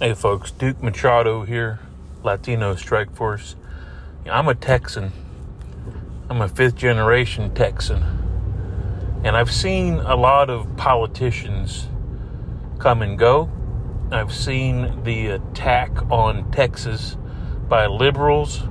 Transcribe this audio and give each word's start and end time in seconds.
Hey 0.00 0.12
folks, 0.12 0.50
Duke 0.50 0.82
Machado 0.82 1.44
here, 1.44 1.78
Latino 2.24 2.74
Strike 2.74 3.14
Force. 3.14 3.54
I'm 4.28 4.48
a 4.48 4.54
Texan. 4.56 5.12
I'm 6.28 6.42
a 6.42 6.48
fifth 6.48 6.74
generation 6.74 7.54
Texan. 7.54 8.02
And 9.22 9.36
I've 9.36 9.52
seen 9.52 10.00
a 10.00 10.16
lot 10.16 10.50
of 10.50 10.76
politicians 10.76 11.86
come 12.80 13.02
and 13.02 13.16
go. 13.16 13.48
I've 14.10 14.34
seen 14.34 15.04
the 15.04 15.28
attack 15.28 15.92
on 16.10 16.50
Texas 16.50 17.16
by 17.68 17.86
liberals, 17.86 18.64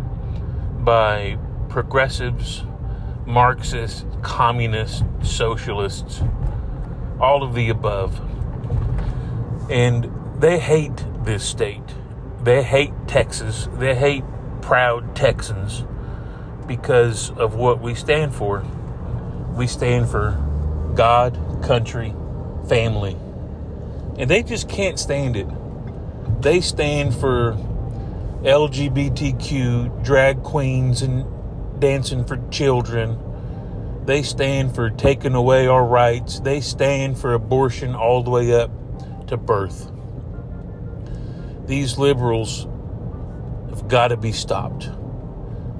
by 0.79 1.37
progressives, 1.69 2.65
Marxists, 3.25 4.03
communists, 4.23 5.03
socialists, 5.21 6.21
all 7.17 7.43
of 7.43 7.55
the 7.55 7.69
above. 7.69 8.19
And 9.71 10.11
they 10.41 10.59
hate 10.59 11.05
this 11.25 11.43
state. 11.43 11.81
They 12.43 12.63
hate 12.63 12.91
Texas. 13.07 13.69
They 13.73 13.95
hate 13.95 14.23
proud 14.61 15.15
Texans 15.15 15.85
because 16.67 17.31
of 17.31 17.55
what 17.55 17.81
we 17.81 17.95
stand 17.95 18.35
for. 18.35 18.65
We 19.55 19.67
stand 19.67 20.09
for 20.09 20.31
God, 20.95 21.37
country, 21.63 22.13
family. 22.67 23.17
And 24.17 24.29
they 24.29 24.43
just 24.43 24.67
can't 24.67 24.99
stand 24.99 25.35
it. 25.35 25.47
They 26.41 26.61
stand 26.61 27.15
for 27.15 27.53
LGBTQ, 28.43 30.03
drag 30.03 30.43
queens, 30.43 31.01
and 31.01 31.25
dancing 31.79 32.25
for 32.25 32.37
children. 32.49 33.17
They 34.05 34.21
stand 34.21 34.75
for 34.75 34.89
taking 34.89 35.33
away 35.33 35.67
our 35.67 35.85
rights. 35.85 36.41
They 36.41 36.59
stand 36.59 37.17
for 37.17 37.33
abortion 37.33 37.95
all 37.95 38.21
the 38.21 38.31
way 38.31 38.53
up 38.53 38.69
to 39.27 39.37
birth 39.37 39.92
these 41.65 41.97
liberals 41.97 42.67
have 43.69 43.87
got 43.87 44.09
to 44.09 44.17
be 44.17 44.31
stopped. 44.31 44.89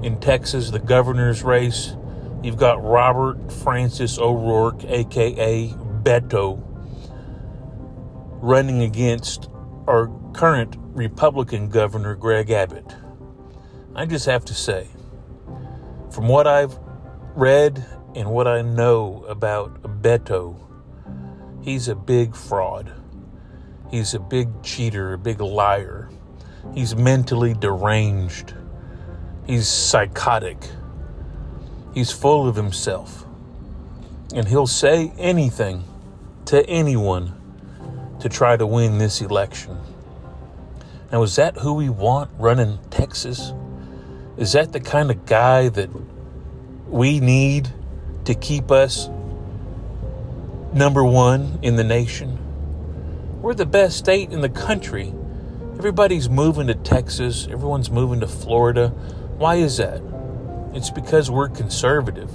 In 0.02 0.18
Texas, 0.20 0.70
the 0.70 0.78
governor's 0.78 1.42
race, 1.42 1.96
you've 2.42 2.56
got 2.56 2.82
Robert 2.82 3.52
Francis 3.52 4.18
O'Rourke, 4.18 4.84
aka 4.84 5.68
Beto, 6.02 6.62
running 8.42 8.82
against 8.82 9.48
our 9.86 10.10
current 10.32 10.76
Republican 10.78 11.68
governor, 11.68 12.14
Greg 12.14 12.50
Abbott. 12.50 12.94
I 13.94 14.06
just 14.06 14.26
have 14.26 14.44
to 14.46 14.54
say, 14.54 14.88
from 16.10 16.28
what 16.28 16.46
I've 16.46 16.78
read 17.34 17.84
and 18.14 18.30
what 18.30 18.46
I 18.46 18.62
know 18.62 19.24
about 19.28 20.02
Beto, 20.02 20.56
he's 21.62 21.88
a 21.88 21.94
big 21.94 22.36
fraud. 22.36 22.92
He's 23.90 24.14
a 24.14 24.18
big 24.18 24.62
cheater, 24.62 25.12
a 25.12 25.18
big 25.18 25.40
liar. 25.40 26.10
He's 26.74 26.96
mentally 26.96 27.54
deranged. 27.54 28.54
He's 29.46 29.68
psychotic. 29.68 30.58
He's 31.92 32.10
full 32.10 32.48
of 32.48 32.56
himself. 32.56 33.24
And 34.34 34.48
he'll 34.48 34.66
say 34.66 35.12
anything 35.18 35.84
to 36.46 36.66
anyone 36.68 37.34
to 38.20 38.28
try 38.28 38.56
to 38.56 38.66
win 38.66 38.98
this 38.98 39.20
election. 39.20 39.78
Now, 41.12 41.22
is 41.22 41.36
that 41.36 41.58
who 41.58 41.74
we 41.74 41.88
want 41.88 42.30
running 42.38 42.78
Texas? 42.90 43.52
Is 44.36 44.52
that 44.52 44.72
the 44.72 44.80
kind 44.80 45.10
of 45.10 45.26
guy 45.26 45.68
that 45.68 45.88
we 46.88 47.20
need 47.20 47.72
to 48.24 48.34
keep 48.34 48.70
us 48.70 49.08
number 50.72 51.04
one 51.04 51.60
in 51.62 51.76
the 51.76 51.84
nation? 51.84 52.43
We're 53.44 53.52
the 53.52 53.66
best 53.66 53.98
state 53.98 54.32
in 54.32 54.40
the 54.40 54.48
country. 54.48 55.12
Everybody's 55.76 56.30
moving 56.30 56.66
to 56.68 56.74
Texas, 56.74 57.46
everyone's 57.50 57.90
moving 57.90 58.20
to 58.20 58.26
Florida. 58.26 58.88
Why 59.36 59.56
is 59.56 59.76
that? 59.76 60.00
It's 60.72 60.88
because 60.88 61.30
we're 61.30 61.50
conservative. 61.50 62.30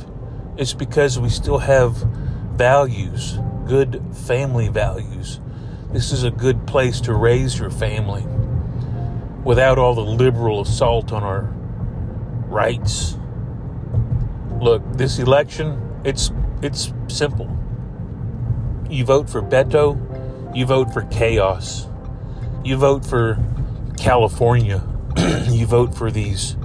It's 0.56 0.76
because 0.76 1.18
we 1.18 1.30
still 1.30 1.58
have 1.58 1.96
values, 2.54 3.40
good 3.66 4.04
family 4.28 4.68
values. 4.68 5.40
This 5.92 6.12
is 6.12 6.24
a 6.24 6.30
good 6.30 6.68
place 6.68 7.02
to 7.02 7.16
raise 7.16 7.58
your 7.58 7.72
family 7.72 8.24
without 9.44 9.80
all 9.80 9.96
the 9.96 10.02
liberal 10.02 10.62
assault 10.62 11.12
on 11.12 11.24
our 11.24 11.52
rights. 12.52 13.18
Look, 14.62 14.84
this 14.94 15.18
election, 15.18 16.02
it's 16.04 16.32
it's 16.62 16.94
simple. 17.08 17.50
You 18.92 19.06
vote 19.06 19.28
for 19.28 19.42
Beto, 19.42 20.09
you 20.54 20.66
vote 20.66 20.94
for 20.94 21.04
chaos. 21.04 21.88
You 22.64 22.78
vote 22.78 23.06
for 23.06 23.38
California. 23.98 24.84
you 25.50 25.66
vote 25.66 25.96
for 25.96 26.12
these 26.12 26.56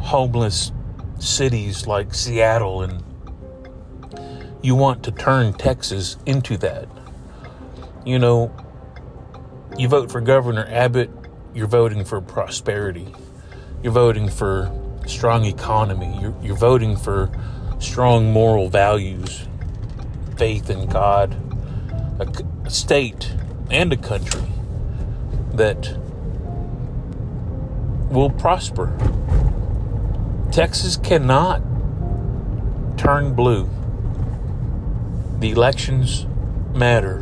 homeless 0.00 0.72
cities 1.18 1.86
like 1.86 2.14
Seattle, 2.14 2.82
and 2.82 3.02
you 4.62 4.74
want 4.74 5.02
to 5.04 5.10
turn 5.10 5.52
Texas 5.54 6.16
into 6.26 6.56
that. 6.58 6.88
You 8.04 8.18
know, 8.18 8.54
you 9.78 9.88
vote 9.88 10.12
for 10.12 10.20
Governor 10.20 10.66
Abbott, 10.68 11.10
you're 11.54 11.66
voting 11.66 12.04
for 12.04 12.20
prosperity. 12.20 13.12
You're 13.82 13.92
voting 13.92 14.28
for 14.28 14.70
strong 15.06 15.44
economy. 15.44 16.18
You're, 16.20 16.34
you're 16.42 16.56
voting 16.56 16.96
for 16.96 17.30
strong 17.78 18.32
moral 18.32 18.68
values, 18.68 19.46
faith 20.36 20.70
in 20.70 20.86
God, 20.86 21.36
a 22.18 22.26
state 22.70 23.32
and 23.70 23.92
a 23.92 23.96
country 23.96 24.42
that 25.52 25.96
will 28.10 28.30
prosper. 28.30 28.96
Texas 30.50 30.96
cannot 30.96 31.60
turn 32.96 33.34
blue. 33.34 33.68
The 35.40 35.50
elections 35.50 36.26
matter. 36.74 37.18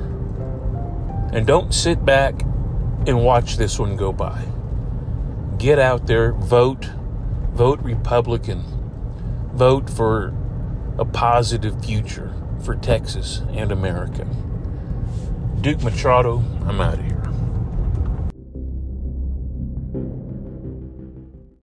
And 1.32 1.46
don't 1.46 1.72
sit 1.72 2.04
back 2.04 2.42
and 3.06 3.24
watch 3.24 3.56
this 3.56 3.78
one 3.78 3.96
go 3.96 4.12
by. 4.12 4.44
Get 5.58 5.78
out 5.78 6.06
there, 6.06 6.32
vote, 6.32 6.90
vote 7.52 7.80
Republican, 7.80 8.64
vote 9.54 9.88
for 9.88 10.34
a 10.98 11.04
positive 11.04 11.82
future 11.84 12.34
for 12.62 12.74
Texas 12.76 13.42
and 13.50 13.72
America. 13.72 14.26
Duke 15.62 15.80
Machado, 15.84 16.42
I'm 16.66 16.80
out 16.80 16.94
of 16.94 17.04
here. 17.04 17.21